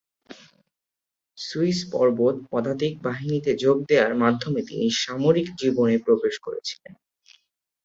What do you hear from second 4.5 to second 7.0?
তিনি সামরিক জীবনে প্রবেশ করেছিলেন।